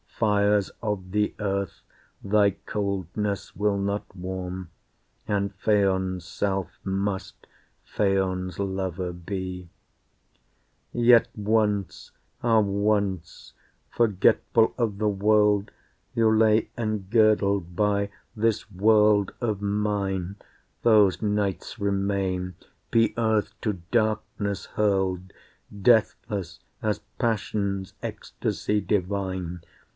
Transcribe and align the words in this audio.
Fires 0.07 0.69
of 0.83 1.11
the 1.11 1.33
earth 1.39 1.81
thy 2.23 2.51
coldness 2.67 3.55
will 3.55 3.77
not 3.77 4.03
warm, 4.15 4.69
And 5.27 5.53
Phaon's 5.57 6.25
self 6.25 6.69
must 6.83 7.47
Phaon's 7.85 8.59
lover 8.59 9.13
be. 9.13 9.69
Yet 10.91 11.27
once, 11.35 12.11
ah 12.43 12.59
once! 12.59 13.53
forgetful 13.89 14.73
of 14.77 14.97
the 14.99 15.07
world, 15.09 15.71
You 16.13 16.35
lay 16.35 16.69
engirdled 16.77 17.75
by 17.75 18.09
this 18.35 18.71
world 18.71 19.31
of 19.41 19.59
mine, 19.59 20.35
Those 20.83 21.21
nights 21.23 21.79
remain, 21.79 22.55
be 22.91 23.15
earth 23.17 23.53
to 23.61 23.81
darkness 23.91 24.65
hurled, 24.67 25.33
Deathless, 25.81 26.59
as 26.81 26.99
passion's 27.19 27.93
ecstasy 28.03 28.81
divine. 28.81 29.61